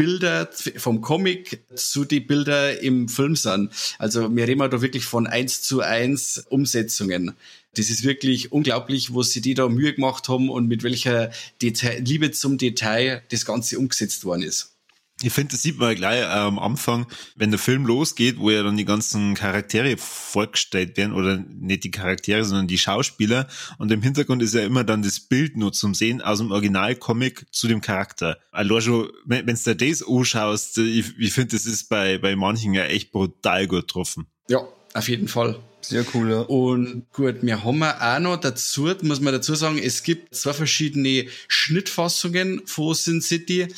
Bilder 0.00 0.48
vom 0.78 1.02
Comic 1.02 1.62
zu 1.74 2.06
die 2.06 2.20
Bilder 2.20 2.80
im 2.80 3.06
Film 3.06 3.36
sind. 3.36 3.70
Also 3.98 4.34
wir 4.34 4.48
reden 4.48 4.70
da 4.70 4.80
wirklich 4.80 5.04
von 5.04 5.26
eins 5.26 5.60
zu 5.60 5.82
eins 5.82 6.42
Umsetzungen. 6.48 7.36
Das 7.74 7.90
ist 7.90 8.02
wirklich 8.02 8.50
unglaublich, 8.50 9.12
wo 9.12 9.22
sie 9.22 9.42
die 9.42 9.52
da 9.52 9.68
Mühe 9.68 9.92
gemacht 9.92 10.26
haben 10.30 10.48
und 10.48 10.68
mit 10.68 10.84
welcher 10.84 11.30
Detail, 11.60 12.00
Liebe 12.02 12.30
zum 12.30 12.56
Detail 12.56 13.22
das 13.30 13.44
Ganze 13.44 13.78
umgesetzt 13.78 14.24
worden 14.24 14.40
ist. 14.40 14.74
Ich 15.22 15.32
finde, 15.32 15.52
das 15.52 15.62
sieht 15.62 15.78
man 15.78 15.94
gleich 15.94 16.20
äh, 16.20 16.24
am 16.24 16.58
Anfang, 16.58 17.06
wenn 17.36 17.50
der 17.50 17.58
Film 17.58 17.84
losgeht, 17.84 18.38
wo 18.38 18.50
ja 18.50 18.62
dann 18.62 18.76
die 18.76 18.86
ganzen 18.86 19.34
Charaktere 19.34 19.96
vorgestellt 19.98 20.96
werden, 20.96 21.12
oder 21.12 21.36
nicht 21.36 21.84
die 21.84 21.90
Charaktere, 21.90 22.44
sondern 22.44 22.66
die 22.66 22.78
Schauspieler. 22.78 23.46
Und 23.78 23.92
im 23.92 24.02
Hintergrund 24.02 24.42
ist 24.42 24.54
ja 24.54 24.62
immer 24.62 24.84
dann 24.84 25.02
das 25.02 25.20
Bild 25.20 25.56
nur 25.56 25.72
zum 25.72 25.94
Sehen 25.94 26.22
aus 26.22 26.38
dem 26.38 26.50
Originalcomic 26.50 27.46
zu 27.50 27.68
dem 27.68 27.80
Charakter. 27.82 28.38
Schon, 28.80 29.10
wenn 29.26 29.46
du 29.46 29.54
da 29.64 29.74
das 29.74 30.02
anschaust, 30.06 30.78
ich, 30.78 31.18
ich 31.18 31.32
finde, 31.32 31.56
das 31.56 31.66
ist 31.66 31.88
bei, 31.90 32.16
bei 32.16 32.34
manchen 32.34 32.72
ja 32.72 32.84
echt 32.84 33.12
brutal 33.12 33.66
gut 33.66 33.88
getroffen. 33.88 34.26
Ja, 34.48 34.60
auf 34.94 35.08
jeden 35.08 35.28
Fall. 35.28 35.60
Sehr 35.82 36.04
cool, 36.14 36.30
ja. 36.30 36.40
Und 36.40 37.04
gut, 37.12 37.36
wir 37.42 37.64
haben 37.64 37.82
auch 37.82 38.18
noch 38.18 38.36
dazu, 38.36 38.90
muss 39.02 39.20
man 39.20 39.32
dazu 39.32 39.54
sagen, 39.54 39.78
es 39.78 40.02
gibt 40.02 40.34
zwei 40.34 40.52
verschiedene 40.52 41.26
Schnittfassungen 41.48 42.62
von 42.66 42.94
Sin 42.94 43.20
City, 43.22 43.68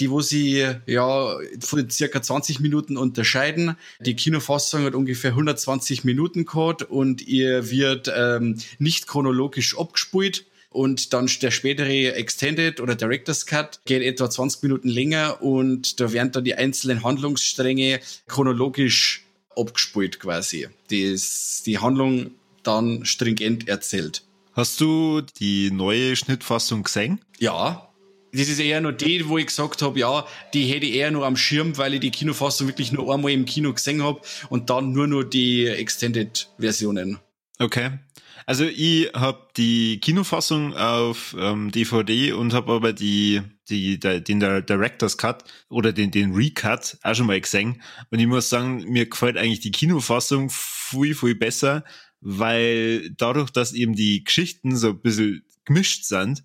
die 0.00 0.10
wo 0.10 0.20
sie 0.20 0.66
ja 0.86 1.36
von 1.60 1.88
circa 1.90 2.20
20 2.20 2.60
Minuten 2.60 2.96
unterscheiden. 2.96 3.76
Die 4.00 4.16
Kinofassung 4.16 4.84
hat 4.84 4.94
ungefähr 4.94 5.30
120 5.30 6.04
Minuten 6.04 6.44
Code 6.44 6.86
und 6.86 7.22
ihr 7.26 7.70
wird 7.70 8.12
ähm, 8.14 8.58
nicht 8.78 9.06
chronologisch 9.06 9.78
abgespielt. 9.78 10.44
Und 10.70 11.12
dann 11.12 11.28
der 11.42 11.50
spätere 11.50 12.14
Extended 12.14 12.80
oder 12.80 12.94
Director's 12.94 13.44
Cut 13.44 13.80
geht 13.84 14.02
etwa 14.02 14.30
20 14.30 14.62
Minuten 14.62 14.88
länger 14.88 15.42
und 15.42 16.00
da 16.00 16.12
werden 16.12 16.32
dann 16.32 16.44
die 16.44 16.54
einzelnen 16.54 17.04
Handlungsstränge 17.04 18.00
chronologisch 18.26 19.26
abgespielt 19.56 20.20
quasi. 20.20 20.68
Das, 20.90 21.62
die 21.64 21.78
Handlung 21.78 22.32
dann 22.62 23.04
stringent 23.04 23.68
erzählt. 23.68 24.22
Hast 24.52 24.80
du 24.80 25.22
die 25.40 25.70
neue 25.70 26.14
Schnittfassung 26.14 26.82
gesehen? 26.82 27.20
Ja, 27.38 27.92
das 28.34 28.48
ist 28.48 28.60
eher 28.60 28.80
nur 28.80 28.92
die, 28.92 29.28
wo 29.28 29.36
ich 29.36 29.46
gesagt 29.46 29.82
habe, 29.82 29.98
ja, 29.98 30.26
die 30.54 30.64
hätte 30.64 30.86
ich 30.86 30.94
eher 30.94 31.10
nur 31.10 31.26
am 31.26 31.36
Schirm, 31.36 31.76
weil 31.76 31.94
ich 31.94 32.00
die 32.00 32.10
Kinofassung 32.10 32.66
wirklich 32.66 32.90
nur 32.90 33.12
einmal 33.12 33.32
im 33.32 33.44
Kino 33.44 33.72
gesehen 33.74 34.02
habe 34.02 34.22
und 34.48 34.70
dann 34.70 34.92
nur 34.92 35.06
nur 35.06 35.28
die 35.28 35.66
Extended-Versionen. 35.66 37.18
Okay. 37.58 37.98
Also 38.46 38.64
ich 38.64 39.12
habe 39.14 39.48
die 39.56 40.00
Kinofassung 40.00 40.74
auf 40.74 41.36
ähm, 41.38 41.70
DVD 41.70 42.32
und 42.32 42.52
habe 42.52 42.72
aber 42.72 42.92
die, 42.92 43.42
die, 43.68 43.98
der, 43.98 44.20
den 44.20 44.40
Director's 44.40 45.18
Cut 45.18 45.44
oder 45.68 45.92
den, 45.92 46.10
den 46.10 46.34
Recut 46.34 46.98
auch 47.02 47.14
schon 47.14 47.26
mal 47.26 47.40
gesehen. 47.40 47.82
Und 48.10 48.18
ich 48.18 48.26
muss 48.26 48.48
sagen, 48.48 48.84
mir 48.90 49.08
gefällt 49.08 49.36
eigentlich 49.36 49.60
die 49.60 49.70
Kinofassung 49.70 50.50
viel, 50.50 51.14
viel 51.14 51.34
besser, 51.34 51.84
weil 52.20 53.10
dadurch, 53.16 53.50
dass 53.50 53.72
eben 53.72 53.94
die 53.94 54.24
Geschichten 54.24 54.76
so 54.76 54.90
ein 54.90 55.00
bisschen 55.00 55.44
gemischt 55.64 56.04
sind, 56.04 56.44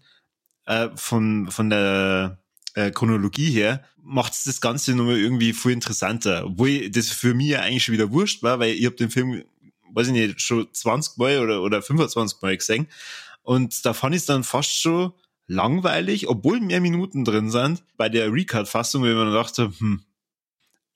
äh, 0.65 0.89
von, 0.95 1.49
von 1.49 1.69
der 1.69 2.39
äh, 2.75 2.91
Chronologie 2.91 3.51
her, 3.51 3.83
macht 4.07 4.33
es 4.33 4.43
das 4.43 4.61
Ganze 4.61 4.95
nochmal 4.95 5.17
irgendwie 5.17 5.53
viel 5.53 5.71
interessanter. 5.71 6.45
Obwohl 6.45 6.89
das 6.89 7.09
für 7.09 7.33
mich 7.33 7.47
ja 7.47 7.61
eigentlich 7.61 7.83
schon 7.83 7.93
wieder 7.93 8.11
wurscht 8.11 8.41
war, 8.43 8.59
weil 8.59 8.73
ich 8.73 8.85
habe 8.85 8.95
den 8.95 9.09
Film, 9.09 9.43
weiß 9.93 10.07
ich 10.07 10.13
nicht, 10.13 10.41
schon 10.41 10.67
20 10.71 11.17
Mal 11.17 11.39
oder, 11.39 11.61
oder 11.61 11.81
25 11.81 12.41
Mal 12.41 12.57
gesehen. 12.57 12.87
Und 13.43 13.85
da 13.85 13.93
fand 13.93 14.15
ich 14.15 14.21
es 14.21 14.25
dann 14.25 14.43
fast 14.43 14.79
schon 14.79 15.13
langweilig, 15.47 16.27
obwohl 16.27 16.59
mehr 16.59 16.81
Minuten 16.81 17.23
drin 17.23 17.49
sind, 17.49 17.83
bei 17.95 18.09
der 18.09 18.31
Recut-Fassung, 18.31 19.03
wenn 19.03 19.15
man 19.15 19.33
dachte, 19.33 19.71
hm, 19.77 20.03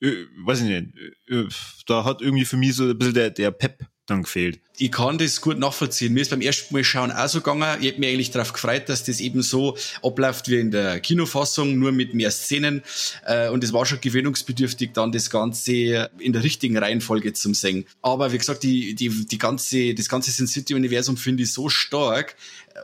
äh, 0.00 0.26
weiß 0.44 0.60
ich 0.60 0.68
nicht, 0.68 0.98
äh, 1.28 1.48
da 1.86 2.04
hat 2.04 2.20
irgendwie 2.20 2.44
für 2.44 2.56
mich 2.56 2.76
so 2.76 2.84
ein 2.84 2.98
bisschen 2.98 3.14
der, 3.14 3.30
der 3.30 3.50
Pep 3.50 3.86
dann 4.06 4.22
gefehlt. 4.22 4.60
Ich 4.78 4.90
kann 4.90 5.16
das 5.16 5.40
gut 5.40 5.58
nachvollziehen. 5.58 6.12
Mir 6.12 6.22
ist 6.22 6.30
beim 6.30 6.40
ersten 6.40 6.74
Mal 6.74 6.82
schauen 6.82 7.12
auch 7.12 7.28
so 7.28 7.38
gegangen. 7.38 7.78
Ich 7.80 7.88
hätte 7.88 8.00
mich 8.00 8.08
eigentlich 8.08 8.30
darauf 8.30 8.52
gefreut, 8.52 8.88
dass 8.88 9.04
das 9.04 9.20
eben 9.20 9.42
so 9.42 9.76
abläuft 10.02 10.48
wie 10.48 10.58
in 10.58 10.70
der 10.70 10.98
Kinofassung, 11.00 11.78
nur 11.78 11.92
mit 11.92 12.14
mehr 12.14 12.30
Szenen. 12.30 12.82
Äh, 13.26 13.48
und 13.50 13.62
es 13.62 13.72
war 13.72 13.86
schon 13.86 14.00
gewöhnungsbedürftig, 14.00 14.92
dann 14.92 15.12
das 15.12 15.30
Ganze 15.30 16.10
in 16.18 16.32
der 16.32 16.42
richtigen 16.42 16.76
Reihenfolge 16.76 17.32
zum 17.32 17.54
Singen. 17.54 17.84
Aber 18.00 18.32
wie 18.32 18.38
gesagt, 18.38 18.64
die, 18.64 18.94
die, 18.94 19.08
die 19.26 19.38
ganze, 19.38 19.94
das 19.94 20.08
ganze 20.08 20.32
Sin 20.32 20.48
City-Universum 20.48 21.16
finde 21.16 21.44
ich 21.44 21.52
so 21.52 21.68
stark. 21.68 22.34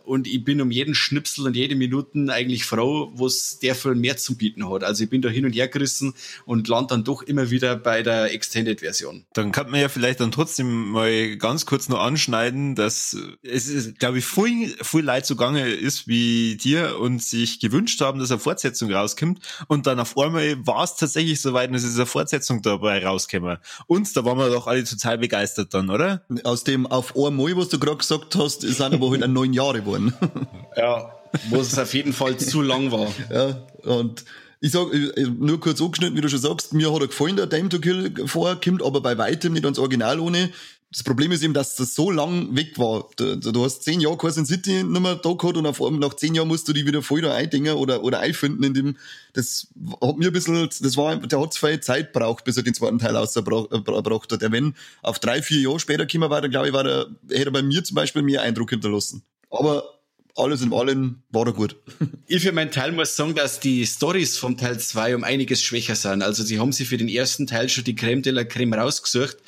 Und 0.05 0.27
ich 0.27 0.45
bin 0.45 0.61
um 0.61 0.71
jeden 0.71 0.95
Schnipsel 0.95 1.47
und 1.47 1.57
jede 1.57 1.75
Minuten 1.75 2.31
eigentlich 2.31 2.65
froh, 2.65 3.13
was 3.15 3.59
der 3.59 3.75
Film 3.75 4.01
mehr 4.01 4.17
zu 4.17 4.37
bieten 4.37 4.69
hat. 4.71 4.85
Also 4.85 5.05
ich 5.05 5.11
bin 5.11 5.23
da 5.23 5.29
hin 5.29 5.45
und 5.45 5.53
her 5.53 5.69
gerissen 5.69 6.15
und 6.45 6.69
land 6.69 6.91
dann 6.91 7.05
doch 7.05 7.23
immer 7.23 7.51
wieder 7.51 7.77
bei 7.77 8.03
der 8.03 8.33
Extended-Version. 8.33 9.25
Dann 9.33 9.53
kann 9.53 9.71
man 9.71 9.81
ja 9.81 9.89
vielleicht 9.89 10.21
dann 10.21 10.33
trotzdem 10.33 10.91
mal 10.91 11.37
ganz 11.37 11.67
kurz 11.67 11.89
noch 11.89 12.01
anschneiden, 12.01 12.75
dass 12.75 13.17
es 13.43 13.69
ist, 13.69 13.99
glaube 13.99 14.19
ich, 14.19 14.25
viel, 14.25 14.75
viel 14.83 15.05
Leid 15.05 15.27
zugange 15.27 15.69
ist 15.69 16.09
wie 16.09 16.57
dir 16.57 16.99
und 16.99 17.23
sich 17.23 17.61
gewünscht 17.61 18.01
haben, 18.01 18.19
dass 18.19 18.31
eine 18.31 18.41
Fortsetzung 18.41 18.93
rauskommt. 18.93 19.41
Und 19.69 19.87
dann 19.87 20.01
auf 20.01 20.17
einmal 20.19 20.67
war 20.67 20.85
es 20.85 20.97
tatsächlich 20.97 21.41
soweit, 21.41 21.73
dass 21.73 21.85
es 21.85 21.97
eine 21.97 22.07
Fortsetzung 22.07 22.63
dabei 22.63 23.05
rauskäme. 23.05 23.61
Und 23.87 24.17
da 24.17 24.25
waren 24.25 24.39
wir 24.39 24.51
doch 24.51 24.67
alle 24.67 24.85
total 24.85 25.19
begeistert 25.19 25.75
dann, 25.75 25.91
oder? 25.91 26.25
Aus 26.45 26.65
dem 26.65 26.87
auf 26.87 27.17
einmal, 27.17 27.57
was 27.57 27.69
du 27.69 27.79
gerade 27.79 27.99
gesagt 27.99 28.35
hast, 28.37 28.63
sind 28.63 28.81
aber 28.81 29.11
halt 29.11 29.29
neun 29.29 29.53
Jahre 29.53 29.78
geworden. 29.81 30.15
Ja, 30.77 31.13
wo 31.51 31.61
es 31.61 31.79
auf 31.79 31.93
jeden 31.95 32.13
Fall 32.13 32.37
zu 32.37 32.63
lang 32.63 32.91
war. 32.93 33.09
Ja, 33.31 33.67
und 33.83 34.25
ich 34.61 34.73
sag, 34.73 34.89
nur 35.39 35.61
kurz 35.61 35.81
angeschnitten, 35.81 36.17
wie 36.17 36.21
du 36.21 36.29
schon 36.29 36.41
sagst, 36.41 36.73
mir 36.73 36.93
hat 36.93 37.01
er 37.01 37.07
gefallen, 37.07 37.37
der 37.37 37.49
Time 37.49 37.69
to 37.69 37.79
Kill 37.79 38.13
vorkommt, 38.27 38.83
aber 38.83 39.01
bei 39.01 39.17
weitem 39.17 39.53
nicht 39.53 39.65
ans 39.65 39.79
Original 39.79 40.19
ohne. 40.19 40.51
Das 40.91 41.03
Problem 41.03 41.31
ist 41.33 41.43
eben, 41.43 41.53
dass 41.53 41.77
das 41.77 41.95
so 41.95 42.11
lang 42.11 42.57
weg 42.57 42.79
war. 42.79 43.11
Du, 43.17 43.37
du 43.37 43.65
hast 43.65 43.85
zehn 43.85 44.01
Jahre 44.01 44.17
Carson 44.17 44.47
City 44.47 44.83
nicht 44.83 45.01
mehr 45.01 45.17
da 45.17 45.33
gehabt 45.35 45.59
und 45.59 45.67
auf 45.67 45.83
einmal 45.83 46.01
nach 46.01 46.15
zehn 46.15 46.35
Jahren 46.35 46.49
musst 46.49 46.67
du 46.67 46.73
die 46.73 46.87
wieder 46.87 47.03
voll 47.03 47.21
da 47.21 47.35
eindingen 47.35 47.77
oder, 47.77 48.03
oder 48.03 48.21
einfinden 48.21 48.65
in 48.65 48.73
dem, 48.73 48.97
das 49.35 49.69
hat 50.01 50.17
mir 50.17 50.29
ein 50.29 50.33
bisschen, 50.33 50.67
das 50.67 50.97
war, 50.97 51.17
der 51.17 51.41
hat 51.41 51.53
zwei 51.53 51.77
Zeit 51.77 52.15
braucht, 52.15 52.45
bis 52.45 52.57
er 52.57 52.63
den 52.63 52.73
zweiten 52.73 52.99
Teil 52.99 53.17
ausgebracht 53.17 54.33
hat. 54.33 54.43
Der, 54.43 54.51
wenn 54.51 54.75
auf 55.03 55.19
drei, 55.19 55.43
vier 55.43 55.61
Jahre 55.61 55.79
später 55.79 56.07
gekommen 56.07 56.31
war, 56.31 56.41
dann 56.41 56.51
glaube 56.51 56.69
ich, 56.69 56.73
war 56.73 56.85
der, 56.85 57.07
hätte 57.29 57.51
er 57.51 57.53
bei 57.53 57.63
mir 57.63 57.85
zum 57.85 57.95
Beispiel 57.95 58.23
mehr 58.23 58.41
Eindruck 58.41 58.71
hinterlassen. 58.71 59.23
Aber 59.51 59.99
alles 60.39 60.63
in 60.63 60.73
allem 60.73 61.23
war 61.31 61.47
er 61.47 61.53
gut. 61.53 61.77
Ich 62.31 62.43
für 62.43 62.53
meinen 62.53 62.71
Teil 62.71 62.93
muss 62.93 63.17
sagen, 63.17 63.35
dass 63.35 63.59
die 63.59 63.87
Stories 63.87 64.37
vom 64.37 64.59
Teil 64.59 64.79
2 64.79 65.17
um 65.17 65.25
einiges 65.25 65.63
schwächer 65.63 65.97
sind. 65.97 66.23
Also 66.23 66.43
sie 66.43 66.61
haben 66.61 66.73
sie 66.73 66.85
für 66.85 66.99
den 66.99 67.09
ersten 67.09 67.47
Teil 67.47 67.71
schon 67.71 67.85
die 67.85 67.95
Creme 67.95 68.21
de 68.21 68.33
la 68.33 68.45
Creme 68.45 68.75
rausgesucht 68.75 69.39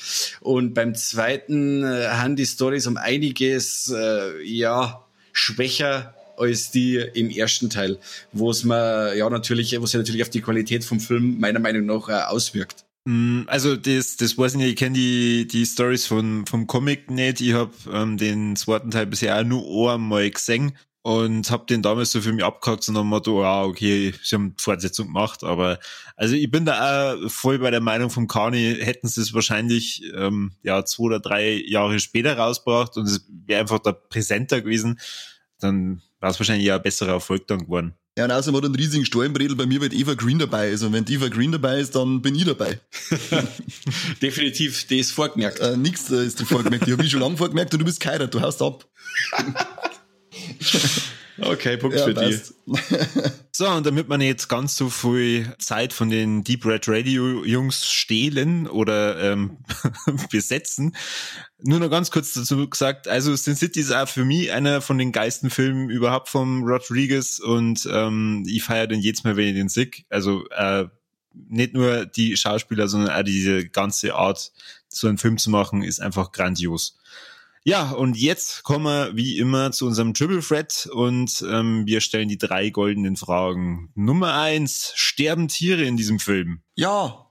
und 0.41 0.73
beim 0.73 0.95
zweiten 0.95 1.85
äh, 1.85 2.09
haben 2.09 2.37
die 2.37 2.47
Stories 2.47 2.87
um 2.87 2.97
einiges 2.97 3.93
äh, 3.95 4.43
ja 4.43 5.05
schwächer 5.33 6.15
als 6.39 6.71
die 6.71 6.97
im 6.97 7.29
ersten 7.29 7.69
Teil, 7.69 7.99
wo 8.33 8.51
es 8.51 8.65
mir 8.65 9.15
ja 9.15 9.29
natürlich, 9.29 9.79
wo 9.79 9.85
sich 9.85 9.99
natürlich 9.99 10.23
auf 10.23 10.31
die 10.31 10.41
Qualität 10.41 10.85
vom 10.85 10.99
Film 10.99 11.39
meiner 11.39 11.61
Meinung 11.61 11.85
nach 11.85 12.09
äh, 12.09 12.13
auswirkt. 12.13 12.87
Mm, 13.05 13.43
also 13.47 13.77
das, 13.77 14.17
das 14.17 14.37
weiß 14.37 14.53
ich 14.53 14.59
nicht, 14.59 14.71
ich 14.71 14.77
kenne 14.77 14.95
die, 14.95 15.47
die 15.49 15.65
Stories 15.65 16.07
von, 16.07 16.47
vom 16.47 16.67
Comic 16.67 17.11
nicht. 17.11 17.41
Ich 17.41 17.55
habe 17.55 17.73
ähm, 17.93 18.17
den 18.17 18.57
zweiten 18.57 18.91
Teil 18.91 19.07
bisher 19.07 19.39
auch 19.39 19.45
nur 19.45 19.93
einmal 19.93 20.31
gesehen 20.31 20.77
und 21.03 21.51
habe 21.51 21.65
den 21.67 21.83
damals 21.83 22.13
so 22.13 22.21
für 22.21 22.33
mich 22.33 22.45
abgehakt 22.45 22.87
und 22.89 22.95
dann 22.95 23.07
Motto, 23.07 23.43
ja, 23.43 23.63
okay, 23.65 24.13
sie 24.23 24.37
haben 24.37 24.55
Fortsetzung 24.59 25.07
gemacht, 25.07 25.45
aber 25.45 25.79
also 26.17 26.35
ich 26.35 26.51
bin 26.51 26.67
da 26.67 27.15
auch 27.15 27.31
voll 27.31 27.59
bei 27.59 27.71
der 27.71 27.81
Meinung 27.81 28.11
vom 28.11 28.29
Kani, 28.29 28.77
hätten 28.81 29.09
sie 29.09 29.23
es 29.23 29.33
wahrscheinlich 29.33 30.03
ähm, 30.15 30.53
ja 30.63 30.85
zwei 30.85 31.05
oder 31.05 31.21
drei 31.21 31.63
Jahre 31.67 31.99
später 32.01 32.37
rausgebracht 32.37 32.97
und 32.99 33.07
es 33.07 33.27
wäre 33.47 33.61
einfach 33.61 33.79
da 33.79 33.93
präsenter 33.93 34.61
gewesen, 34.61 35.01
dann 35.59 36.03
war 36.21 36.31
es 36.31 36.39
wahrscheinlich 36.39 36.67
ja 36.67 36.77
ein 36.77 36.83
besserer 36.83 37.13
Erfolg 37.13 37.47
dann 37.47 37.61
geworden. 37.61 37.95
Ja, 38.19 38.25
und 38.25 38.33
außerdem 38.33 38.57
hat 38.57 38.65
einen 38.65 38.75
riesigen 38.75 39.05
Stollenbredel 39.07 39.57
bei 39.57 39.67
mir, 39.67 39.81
weil 39.81 39.95
Eva 39.95 40.15
Green 40.15 40.39
dabei 40.39 40.71
ist. 40.71 40.83
Und 40.83 40.93
wenn 40.93 41.07
Eva 41.09 41.29
Green 41.29 41.53
dabei 41.53 41.79
ist, 41.79 41.95
dann 41.95 42.21
bin 42.21 42.35
ich 42.35 42.45
dabei. 42.45 42.81
Definitiv, 44.23 44.87
die 44.89 44.99
ist 44.99 45.13
vorgemerkt. 45.13 45.61
Äh, 45.61 45.77
nix 45.77 46.11
äh, 46.11 46.27
ist 46.27 46.41
die 46.41 46.45
vorgemerkt. 46.45 46.87
Ich 46.87 46.93
habe 46.93 47.03
mich 47.03 47.13
schon 47.13 47.21
lange 47.21 47.37
vorgemerkt 47.37 47.73
und 47.73 47.79
du 47.79 47.85
bist 47.85 48.01
geheiratet, 48.01 48.35
du 48.35 48.41
haust 48.41 48.61
ab. 48.63 48.87
Okay, 51.41 51.77
Punkt 51.77 51.97
ja, 51.97 52.05
für 52.05 52.15
passt. 52.15 52.55
die. 52.67 52.73
So, 53.53 53.69
und 53.69 53.85
damit 53.85 54.09
man 54.09 54.23
jetzt 54.23 54.49
ganz 54.49 54.75
so 54.75 54.89
viel 54.89 55.55
Zeit 55.59 55.93
von 55.93 56.09
den 56.09 56.45
Deep 56.45 56.65
Red 56.65 56.89
Radio 56.89 57.45
Jungs 57.45 57.87
stehlen 57.87 58.67
oder 58.67 59.33
ähm, 59.33 59.59
besetzen, 60.31 60.97
nur 61.59 61.79
noch 61.79 61.91
ganz 61.91 62.11
kurz 62.11 62.33
dazu 62.33 62.71
gesagt, 62.71 63.07
also 63.07 63.35
Sin 63.37 63.57
City 63.57 63.81
ist 63.81 63.93
auch 63.93 64.09
für 64.09 64.25
mich 64.25 64.53
einer 64.53 64.81
von 64.81 64.97
den 64.97 65.13
geilsten 65.13 65.51
Filmen 65.51 65.91
überhaupt 65.91 66.31
vom 66.31 66.63
Rodriguez 66.63 67.39
und 67.39 67.87
ähm, 67.93 68.45
ich 68.47 68.63
feiere 68.63 68.87
den 68.87 69.01
jedes 69.01 69.25
Mal, 69.25 69.37
wenn 69.37 69.49
ich 69.49 69.55
den 69.55 69.69
sehe. 69.69 69.91
Also 70.09 70.49
äh, 70.51 70.87
nicht 71.35 71.75
nur 71.75 72.07
die 72.07 72.37
Schauspieler, 72.37 72.89
sondern 72.89 73.11
auch 73.11 73.25
diese 73.25 73.69
ganze 73.69 74.15
Art, 74.15 74.53
so 74.89 75.07
einen 75.07 75.19
Film 75.19 75.39
zu 75.39 75.51
machen, 75.51 75.83
ist 75.83 76.01
einfach 76.01 76.33
grandios. 76.33 76.99
Ja, 77.63 77.91
und 77.91 78.17
jetzt 78.17 78.63
kommen 78.63 78.85
wir 78.85 79.17
wie 79.17 79.37
immer 79.39 79.71
zu 79.71 79.87
unserem 79.87 80.15
Triple 80.15 80.41
Threat 80.41 80.89
und 80.93 81.45
ähm, 81.47 81.87
wir 81.87 82.01
stellen 82.01 82.29
die 82.29 82.39
drei 82.39 82.71
goldenen 82.71 83.17
Fragen. 83.17 83.91
Nummer 83.95 84.35
eins, 84.35 84.93
sterben 84.95 85.49
Tiere 85.49 85.85
in 85.85 85.99
diesem 85.99 86.19
Film? 86.19 86.63
Ja. 86.75 87.27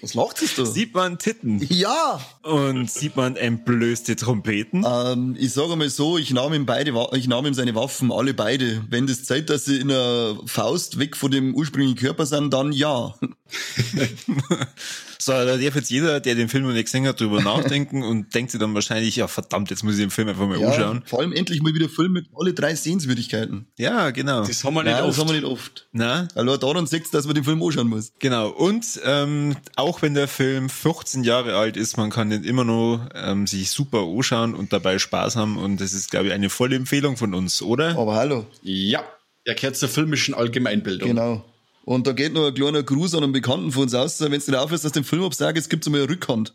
Was 0.00 0.14
lacht 0.14 0.42
es 0.42 0.54
du? 0.54 0.66
Sieht 0.66 0.94
man 0.94 1.18
Titten? 1.18 1.66
Ja. 1.70 2.20
Und 2.42 2.90
sieht 2.90 3.16
man 3.16 3.36
entblößte 3.36 4.16
Trompeten? 4.16 4.84
Ähm, 4.86 5.34
ich 5.38 5.52
sage 5.52 5.76
mal 5.76 5.88
so, 5.88 6.18
ich 6.18 6.30
nahm 6.30 6.52
ihm 6.52 6.66
beide, 6.66 6.92
ich 7.14 7.26
nahm 7.26 7.46
ihm 7.46 7.54
seine 7.54 7.74
Waffen, 7.74 8.12
alle 8.12 8.34
beide. 8.34 8.84
Wenn 8.90 9.06
das 9.06 9.24
zeigt, 9.24 9.48
dass 9.48 9.64
sie 9.64 9.78
in 9.78 9.88
der 9.88 10.36
Faust 10.44 10.98
weg 10.98 11.16
von 11.16 11.30
dem 11.30 11.54
ursprünglichen 11.54 11.96
Körper 11.96 12.26
sind, 12.26 12.52
dann 12.52 12.72
ja. 12.72 13.14
So, 15.24 15.32
da 15.32 15.56
darf 15.56 15.74
jetzt 15.74 15.90
jeder, 15.90 16.20
der 16.20 16.34
den 16.34 16.50
Film 16.50 16.64
noch 16.64 16.74
nicht 16.74 16.84
gesehen 16.84 17.06
hat, 17.06 17.18
drüber 17.18 17.40
nachdenken 17.40 18.02
und 18.02 18.34
denkt 18.34 18.50
sich 18.50 18.60
dann 18.60 18.74
wahrscheinlich, 18.74 19.16
ja 19.16 19.26
verdammt, 19.26 19.70
jetzt 19.70 19.82
muss 19.82 19.94
ich 19.94 20.00
den 20.00 20.10
Film 20.10 20.28
einfach 20.28 20.46
mal 20.46 20.60
ja, 20.60 20.68
anschauen. 20.68 21.02
Vor 21.06 21.20
allem 21.20 21.32
endlich 21.32 21.62
mal 21.62 21.72
wieder 21.72 21.88
Film 21.88 22.12
mit 22.12 22.26
alle 22.38 22.52
drei 22.52 22.74
Sehenswürdigkeiten. 22.74 23.66
Ja, 23.78 24.10
genau. 24.10 24.44
Das 24.44 24.62
haben 24.64 24.74
wir 24.74 24.82
nicht 24.82 24.92
Nein, 24.92 25.04
oft. 25.04 25.12
Das 25.12 25.18
haben 25.18 25.28
wir 25.28 25.36
nicht 25.36 25.46
oft. 25.46 25.88
Na? 25.92 26.28
Also 26.34 26.58
daran 26.58 26.86
sieht 26.86 27.14
dass 27.14 27.24
man 27.24 27.34
den 27.34 27.44
Film 27.44 27.62
anschauen 27.62 27.88
muss. 27.88 28.12
Genau. 28.18 28.50
Und 28.50 29.00
ähm, 29.02 29.56
auch 29.76 30.02
wenn 30.02 30.12
der 30.12 30.28
Film 30.28 30.68
15 30.68 31.24
Jahre 31.24 31.56
alt 31.56 31.78
ist, 31.78 31.96
man 31.96 32.10
kann 32.10 32.28
den 32.28 32.44
immer 32.44 32.64
noch 32.64 33.08
ähm, 33.14 33.46
sich 33.46 33.70
super 33.70 34.00
anschauen 34.00 34.54
und 34.54 34.74
dabei 34.74 34.98
Spaß 34.98 35.36
haben 35.36 35.56
und 35.56 35.80
das 35.80 35.94
ist, 35.94 36.10
glaube 36.10 36.26
ich, 36.26 36.32
eine 36.34 36.50
volle 36.50 36.76
Empfehlung 36.76 37.16
von 37.16 37.32
uns, 37.32 37.62
oder? 37.62 37.96
Aber 37.96 38.14
hallo. 38.14 38.46
Ja, 38.60 39.02
er 39.44 39.54
gehört 39.54 39.76
zur 39.76 39.88
filmischen 39.88 40.34
Allgemeinbildung. 40.34 41.08
Genau. 41.08 41.44
Und 41.84 42.06
da 42.06 42.12
geht 42.12 42.32
noch 42.32 42.46
ein 42.46 42.54
kleiner 42.54 42.82
Gruß 42.82 43.14
an 43.14 43.24
einen 43.24 43.32
Bekannten 43.32 43.70
von 43.70 43.82
uns 43.82 43.94
aus. 43.94 44.20
Wenn 44.20 44.30
du 44.30 44.36
nicht 44.36 44.54
aufhörst, 44.54 44.84
dass 44.84 44.92
du 44.92 45.00
den 45.00 45.04
Film 45.04 45.22
absagst, 45.22 45.62
es 45.62 45.68
gibt 45.68 45.86
einmal 45.86 46.02
eine 46.02 46.10
Rückhand. 46.10 46.54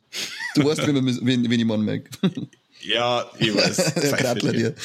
Du 0.55 0.65
weißt, 0.65 0.85
wenn, 0.87 0.95
man, 0.95 1.05
wenn, 1.05 1.49
wenn 1.49 1.59
ich 1.59 1.65
Mann 1.65 1.83
merke. 1.83 2.09
Ja, 2.81 3.29
ich 3.37 3.53
weiß. 3.53 3.93
Der 3.95 4.35
dir. 4.53 4.75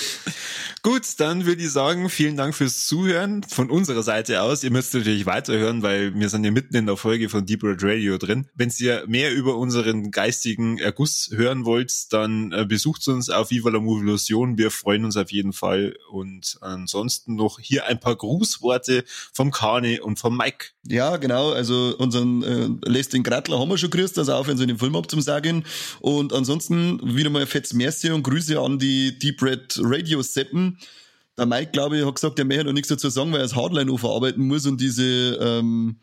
Gut, 0.86 1.18
dann 1.18 1.46
würde 1.46 1.62
ich 1.62 1.70
sagen, 1.70 2.10
vielen 2.10 2.36
Dank 2.36 2.54
fürs 2.54 2.86
Zuhören 2.86 3.42
von 3.42 3.70
unserer 3.70 4.02
Seite 4.02 4.42
aus. 4.42 4.62
Ihr 4.62 4.70
müsst 4.70 4.92
natürlich 4.92 5.24
weiterhören, 5.24 5.82
weil 5.82 6.14
wir 6.14 6.28
sind 6.28 6.44
ja 6.44 6.50
mitten 6.50 6.76
in 6.76 6.84
der 6.84 6.98
Folge 6.98 7.30
von 7.30 7.46
Deep 7.46 7.64
Red 7.64 7.82
Radio 7.82 8.18
drin. 8.18 8.48
Wenn 8.54 8.70
ihr 8.80 9.02
mehr 9.06 9.32
über 9.32 9.56
unseren 9.56 10.10
geistigen 10.10 10.76
Erguss 10.76 11.30
hören 11.32 11.64
wollt, 11.64 12.12
dann 12.12 12.52
äh, 12.52 12.66
besucht 12.66 13.08
uns 13.08 13.30
auf 13.30 13.50
Viva 13.50 13.70
la 13.70 13.80
Movilusion. 13.80 14.58
Wir 14.58 14.70
freuen 14.70 15.06
uns 15.06 15.16
auf 15.16 15.32
jeden 15.32 15.54
Fall. 15.54 15.96
Und 16.10 16.58
ansonsten 16.60 17.34
noch 17.34 17.58
hier 17.60 17.86
ein 17.86 17.98
paar 17.98 18.16
Grußworte 18.16 19.04
vom 19.32 19.52
Kane 19.52 20.02
und 20.02 20.18
vom 20.18 20.36
Mike. 20.36 20.66
Ja, 20.86 21.16
genau. 21.16 21.52
Also 21.52 21.96
unseren 21.96 22.42
äh, 22.42 22.90
lässt 22.90 23.14
den 23.14 23.22
Grattler 23.22 23.58
haben 23.58 23.70
wir 23.70 23.78
schon 23.78 23.88
grüßt, 23.88 24.18
also 24.18 24.34
auch 24.34 24.48
wenn 24.48 24.58
sie 24.58 24.66
den 24.66 24.76
Film 24.76 24.96
ab 24.96 25.10
zum 25.10 25.22
Sagen. 25.22 25.64
Und 26.00 26.34
ansonsten 26.34 27.16
wieder 27.16 27.30
mal 27.30 27.46
fettes 27.46 27.72
Merci 27.72 28.10
und 28.10 28.22
Grüße 28.22 28.60
an 28.60 28.78
die 28.78 29.18
Deep 29.18 29.40
Red 29.40 29.78
Radio 29.82 30.20
Seppen. 30.20 30.73
Der 31.36 31.46
Mike, 31.46 31.72
glaube 31.72 31.98
ich, 31.98 32.06
hat 32.06 32.14
gesagt, 32.14 32.38
er 32.38 32.44
möchte 32.44 32.64
noch 32.64 32.72
nichts 32.72 32.88
dazu 32.88 33.08
sagen, 33.08 33.32
weil 33.32 33.40
er 33.40 33.44
das 33.44 33.56
Hardline 33.56 33.86
noch 33.90 33.98
verarbeiten 33.98 34.46
muss 34.46 34.66
und 34.66 34.80
diese 34.80 35.36
ähm, 35.40 35.96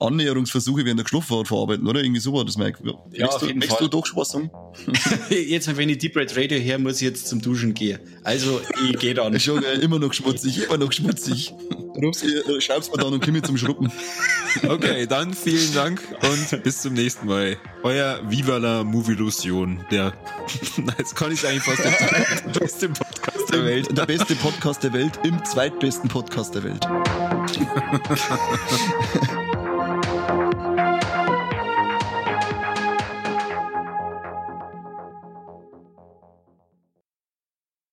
Annäherungsversuche 0.00 0.84
während 0.84 0.98
der 1.00 1.04
Geschlafen 1.04 1.44
verarbeiten, 1.44 1.86
oder? 1.86 2.02
Irgendwie 2.02 2.20
so 2.20 2.32
war 2.32 2.44
das, 2.44 2.56
Mike. 2.56 2.78
Ja, 3.12 3.28
du, 3.38 3.46
möchtest 3.46 3.70
Fall. 3.70 3.78
du 3.80 3.88
doch 3.88 4.06
schon 4.06 4.18
was 4.18 4.30
sagen? 4.30 4.50
jetzt, 5.30 5.76
wenn 5.76 5.88
ich 5.88 5.98
Deep 5.98 6.16
Red 6.16 6.36
Radio 6.36 6.58
her, 6.58 6.78
muss 6.78 6.96
ich 6.96 7.02
jetzt 7.02 7.28
zum 7.28 7.40
Duschen 7.40 7.74
gehen. 7.74 7.98
Also, 8.22 8.60
ich 8.90 8.98
gehe 8.98 9.14
dann. 9.14 9.38
Schon 9.44 9.62
äh, 9.62 9.74
immer 9.74 9.98
noch 9.98 10.12
schmutzig, 10.12 10.64
immer 10.64 10.78
noch 10.78 10.92
schmutzig. 10.92 11.52
Äh, 11.96 12.60
schreib's 12.60 12.90
mir 12.90 12.98
dann 12.98 13.12
und 13.12 13.24
komm 13.24 13.42
zum 13.42 13.56
Schruppen. 13.56 13.90
Okay, 14.68 15.04
dann 15.08 15.34
vielen 15.34 15.74
Dank 15.74 16.00
und 16.22 16.62
bis 16.62 16.80
zum 16.82 16.94
nächsten 16.94 17.26
Mal. 17.26 17.56
Euer 17.82 18.20
Viva 18.30 18.58
la 18.58 18.84
Movilusion, 18.84 19.84
der, 19.90 20.14
jetzt 20.96 21.16
kann 21.16 21.32
ich 21.32 21.44
eigentlich 21.44 21.64
fast 21.64 21.84
der 21.84 22.60
beste 22.60 22.88
Podcast 23.44 23.52
der 23.52 23.64
Welt. 23.64 23.98
Der 23.98 24.06
beste 24.06 24.36
Podcast 24.36 24.84
der 24.84 24.92
Welt 24.92 25.20
im 25.24 25.44
zweitbesten 25.44 26.08
Podcast 26.08 26.54
der 26.54 26.64
Welt. 26.64 26.86